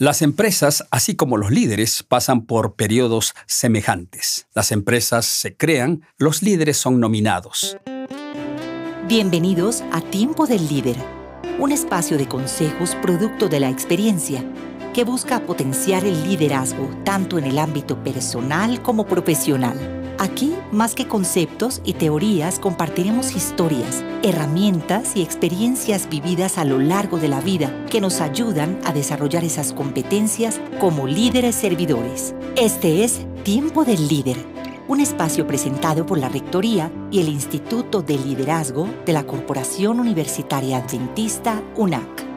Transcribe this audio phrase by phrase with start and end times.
[0.00, 4.46] Las empresas, así como los líderes, pasan por periodos semejantes.
[4.54, 7.76] Las empresas se crean, los líderes son nominados.
[9.06, 10.96] Bienvenidos a Tiempo del Líder,
[11.58, 14.42] un espacio de consejos producto de la experiencia
[14.94, 19.99] que busca potenciar el liderazgo tanto en el ámbito personal como profesional.
[20.20, 27.18] Aquí, más que conceptos y teorías, compartiremos historias, herramientas y experiencias vividas a lo largo
[27.18, 32.34] de la vida que nos ayudan a desarrollar esas competencias como líderes servidores.
[32.54, 34.36] Este es Tiempo del Líder,
[34.88, 40.84] un espacio presentado por la Rectoría y el Instituto de Liderazgo de la Corporación Universitaria
[40.84, 42.29] Adventista UNAC.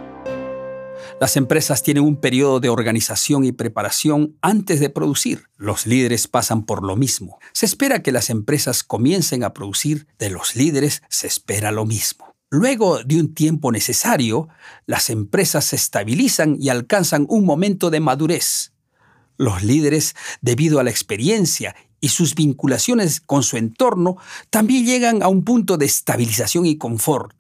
[1.24, 5.46] Las empresas tienen un periodo de organización y preparación antes de producir.
[5.56, 7.40] Los líderes pasan por lo mismo.
[7.54, 10.06] Se espera que las empresas comiencen a producir.
[10.20, 12.36] De los líderes se espera lo mismo.
[12.50, 14.50] Luego de un tiempo necesario,
[14.86, 18.74] las empresas se estabilizan y alcanzan un momento de madurez.
[19.38, 24.18] Los líderes, debido a la experiencia y sus vinculaciones con su entorno,
[24.50, 27.34] también llegan a un punto de estabilización y confort.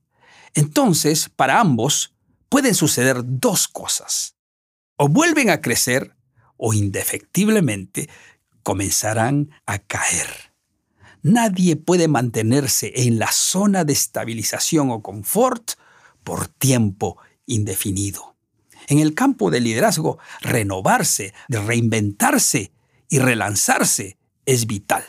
[0.53, 2.12] Entonces, para ambos,
[2.53, 4.35] pueden suceder dos cosas.
[4.95, 6.15] O vuelven a crecer
[6.55, 8.11] o indefectiblemente
[8.61, 10.53] comenzarán a caer.
[11.23, 15.71] Nadie puede mantenerse en la zona de estabilización o confort
[16.23, 18.35] por tiempo indefinido.
[18.87, 22.71] En el campo del liderazgo, renovarse, reinventarse
[23.09, 25.03] y relanzarse es vital.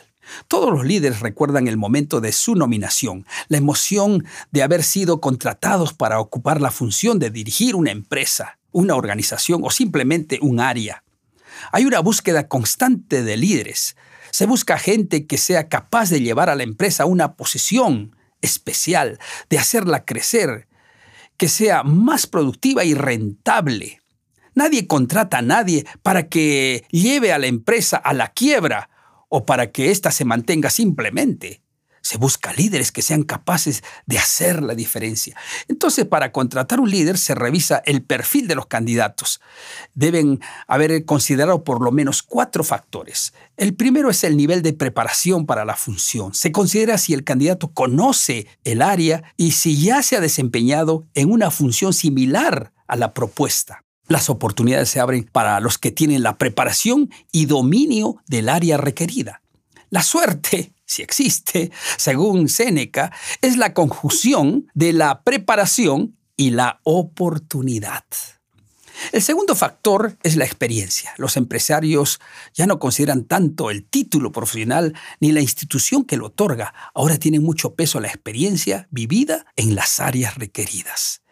[0.49, 5.93] Todos los líderes recuerdan el momento de su nominación, la emoción de haber sido contratados
[5.93, 11.05] para ocupar la función de dirigir una empresa, una organización o simplemente un área.
[11.73, 13.97] Hay una búsqueda constante de líderes.
[14.31, 19.19] Se busca gente que sea capaz de llevar a la empresa a una posición especial,
[19.49, 20.69] de hacerla crecer,
[21.37, 24.03] que sea más productiva y rentable.
[24.55, 28.91] Nadie contrata a nadie para que lleve a la empresa a la quiebra
[29.37, 31.61] o para que ésta se mantenga simplemente.
[32.03, 35.37] Se busca líderes que sean capaces de hacer la diferencia.
[35.67, 39.41] Entonces, para contratar un líder se revisa el perfil de los candidatos.
[39.93, 40.39] Deben
[40.69, 43.35] haber considerado por lo menos cuatro factores.
[43.57, 46.33] El primero es el nivel de preparación para la función.
[46.33, 51.33] Se considera si el candidato conoce el área y si ya se ha desempeñado en
[51.33, 53.84] una función similar a la propuesta.
[54.07, 59.43] Las oportunidades se abren para los que tienen la preparación y dominio del área requerida.
[59.91, 68.05] La suerte, si existe, según Séneca, es la conjunción de la preparación y la oportunidad.
[69.13, 71.15] El segundo factor es la experiencia.
[71.17, 72.21] Los empresarios
[72.55, 76.75] ya no consideran tanto el título profesional ni la institución que lo otorga.
[76.95, 81.24] Ahora tienen mucho peso la experiencia vivida en las áreas requeridas.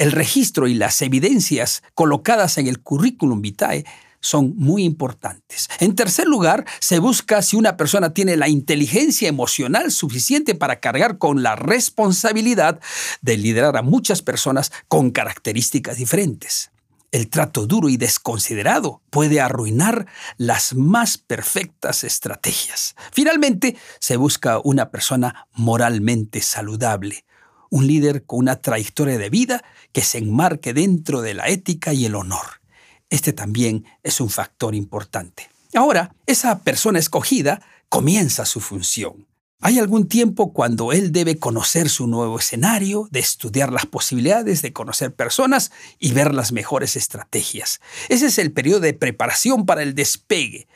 [0.00, 3.84] El registro y las evidencias colocadas en el currículum vitae
[4.20, 5.68] son muy importantes.
[5.78, 11.18] En tercer lugar, se busca si una persona tiene la inteligencia emocional suficiente para cargar
[11.18, 12.80] con la responsabilidad
[13.20, 16.70] de liderar a muchas personas con características diferentes.
[17.12, 20.06] El trato duro y desconsiderado puede arruinar
[20.38, 22.94] las más perfectas estrategias.
[23.12, 27.26] Finalmente, se busca una persona moralmente saludable,
[27.70, 32.04] un líder con una trayectoria de vida que se enmarque dentro de la ética y
[32.04, 32.60] el honor.
[33.08, 35.48] Este también es un factor importante.
[35.74, 39.26] Ahora, esa persona escogida comienza su función.
[39.62, 44.72] Hay algún tiempo cuando él debe conocer su nuevo escenario, de estudiar las posibilidades, de
[44.72, 47.80] conocer personas y ver las mejores estrategias.
[48.08, 50.66] Ese es el periodo de preparación para el despegue,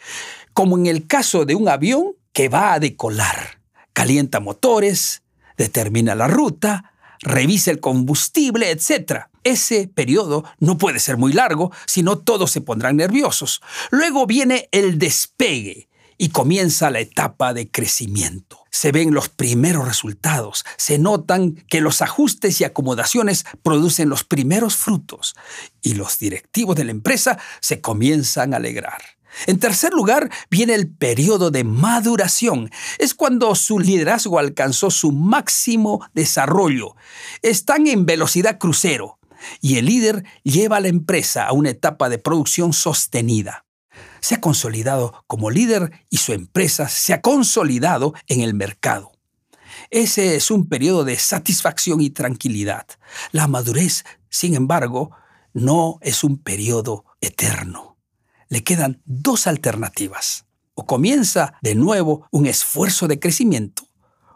[0.53, 3.63] como en el caso de un avión que va a decolar.
[3.95, 5.23] Calienta motores,
[5.57, 9.27] determina la ruta, revisa el combustible, etc.
[9.43, 13.61] Ese periodo no puede ser muy largo, si no todos se pondrán nerviosos.
[13.91, 15.89] Luego viene el despegue
[16.19, 18.61] y comienza la etapa de crecimiento.
[18.71, 24.77] Se ven los primeros resultados, se notan que los ajustes y acomodaciones producen los primeros
[24.77, 25.35] frutos
[25.83, 29.03] y los directivos de la empresa se comienzan a alegrar.
[29.47, 32.71] En tercer lugar, viene el periodo de maduración.
[32.99, 36.97] Es cuando su liderazgo alcanzó su máximo desarrollo.
[37.43, 39.19] Están en velocidad crucero
[39.61, 43.67] y el líder lleva a la empresa a una etapa de producción sostenida.
[44.21, 49.13] Se ha consolidado como líder y su empresa se ha consolidado en el mercado.
[49.91, 52.87] Ese es un periodo de satisfacción y tranquilidad.
[53.33, 55.11] La madurez, sin embargo,
[55.53, 57.94] no es un periodo eterno
[58.55, 60.47] le quedan dos alternativas.
[60.75, 63.89] O comienza de nuevo un esfuerzo de crecimiento,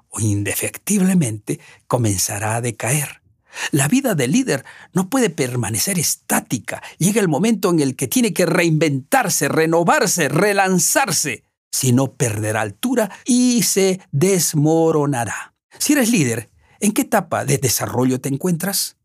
[0.09, 3.23] o indefectiblemente comenzará a decaer.
[3.71, 6.83] La vida del líder no puede permanecer estática.
[6.99, 11.45] Llega el momento en el que tiene que reinventarse, renovarse, relanzarse.
[11.71, 15.55] Si no, perderá altura y se desmoronará.
[15.79, 16.51] Si eres líder,
[16.81, 18.97] ¿en qué etapa de desarrollo te encuentras?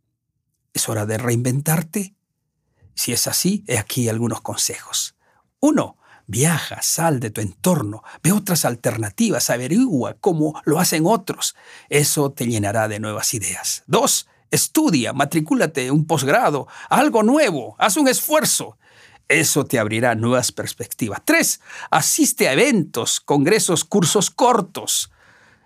[0.74, 2.16] ¿Es hora de reinventarte?
[2.96, 5.16] Si es así, he aquí algunos consejos.
[5.60, 11.54] Uno, Viaja, sal de tu entorno, ve otras alternativas, averigua cómo lo hacen otros.
[11.90, 13.84] Eso te llenará de nuevas ideas.
[13.88, 18.78] Dos, estudia, matricúlate un posgrado, algo nuevo, haz un esfuerzo.
[19.28, 21.22] Eso te abrirá nuevas perspectivas.
[21.26, 21.60] Tres,
[21.92, 25.12] asiste a eventos, congresos, cursos cortos,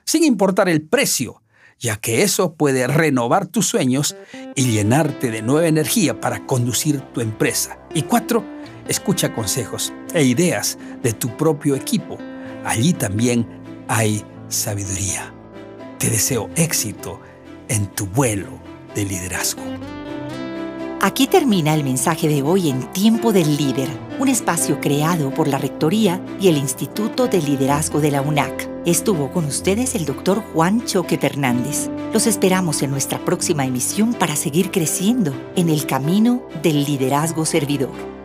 [0.06, 1.44] sin importar el precio,
[1.80, 4.16] ya que eso puede renovar tus sueños
[4.56, 7.80] y llenarte de nueva energía para conducir tu empresa.
[7.94, 8.44] Y cuatro,
[8.88, 12.18] escucha consejos e ideas de tu propio equipo.
[12.66, 13.48] Allí también
[13.88, 15.34] hay sabiduría.
[16.00, 17.20] Te deseo éxito
[17.68, 18.60] en tu vuelo
[18.96, 19.64] de liderazgo.
[21.02, 23.88] Aquí termina el mensaje de hoy en Tiempo del Líder,
[24.20, 28.77] un espacio creado por la Rectoría y el Instituto de Liderazgo de la UNAC.
[28.88, 31.90] Estuvo con ustedes el doctor Juan Choque Fernández.
[32.14, 38.17] Los esperamos en nuestra próxima emisión para seguir creciendo en el camino del liderazgo servidor.